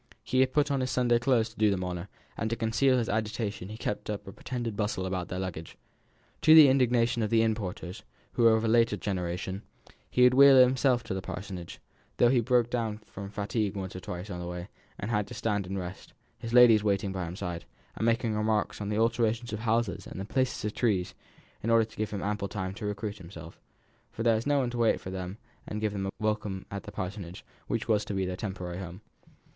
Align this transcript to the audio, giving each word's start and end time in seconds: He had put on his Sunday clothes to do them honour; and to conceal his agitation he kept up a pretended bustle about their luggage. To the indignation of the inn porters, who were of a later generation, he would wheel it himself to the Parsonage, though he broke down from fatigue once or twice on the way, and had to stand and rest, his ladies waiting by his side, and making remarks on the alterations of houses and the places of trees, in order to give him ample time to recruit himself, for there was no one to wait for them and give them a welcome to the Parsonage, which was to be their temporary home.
He 0.23 0.39
had 0.39 0.51
put 0.51 0.71
on 0.71 0.79
his 0.79 0.89
Sunday 0.89 1.19
clothes 1.19 1.49
to 1.49 1.55
do 1.55 1.69
them 1.69 1.83
honour; 1.83 2.07
and 2.35 2.49
to 2.49 2.55
conceal 2.55 2.97
his 2.97 3.07
agitation 3.07 3.69
he 3.69 3.77
kept 3.77 4.09
up 4.09 4.27
a 4.27 4.31
pretended 4.33 4.75
bustle 4.75 5.05
about 5.05 5.27
their 5.27 5.37
luggage. 5.37 5.77
To 6.41 6.55
the 6.55 6.69
indignation 6.69 7.21
of 7.21 7.29
the 7.29 7.43
inn 7.43 7.53
porters, 7.53 8.01
who 8.31 8.41
were 8.45 8.55
of 8.55 8.65
a 8.65 8.67
later 8.67 8.97
generation, 8.97 9.61
he 10.09 10.23
would 10.23 10.33
wheel 10.33 10.57
it 10.57 10.63
himself 10.63 11.03
to 11.03 11.13
the 11.13 11.21
Parsonage, 11.21 11.79
though 12.17 12.29
he 12.29 12.39
broke 12.39 12.71
down 12.71 12.97
from 13.05 13.29
fatigue 13.29 13.75
once 13.75 13.95
or 13.95 13.99
twice 13.99 14.31
on 14.31 14.39
the 14.39 14.47
way, 14.47 14.69
and 14.97 15.11
had 15.11 15.27
to 15.27 15.35
stand 15.35 15.67
and 15.67 15.77
rest, 15.77 16.13
his 16.39 16.51
ladies 16.51 16.83
waiting 16.83 17.11
by 17.11 17.29
his 17.29 17.37
side, 17.37 17.65
and 17.95 18.03
making 18.07 18.35
remarks 18.35 18.81
on 18.81 18.89
the 18.89 18.97
alterations 18.97 19.53
of 19.53 19.59
houses 19.59 20.07
and 20.07 20.19
the 20.19 20.25
places 20.25 20.65
of 20.65 20.73
trees, 20.73 21.13
in 21.61 21.69
order 21.69 21.85
to 21.85 21.95
give 21.97 22.09
him 22.09 22.23
ample 22.23 22.47
time 22.47 22.73
to 22.73 22.87
recruit 22.87 23.19
himself, 23.19 23.59
for 24.11 24.23
there 24.23 24.33
was 24.33 24.47
no 24.47 24.57
one 24.57 24.71
to 24.71 24.79
wait 24.79 24.99
for 24.99 25.11
them 25.11 25.37
and 25.67 25.79
give 25.79 25.93
them 25.93 26.07
a 26.07 26.11
welcome 26.19 26.65
to 26.71 26.79
the 26.79 26.91
Parsonage, 26.91 27.45
which 27.67 27.87
was 27.87 28.03
to 28.03 28.15
be 28.15 28.25
their 28.25 28.35
temporary 28.35 28.79
home. 28.79 29.01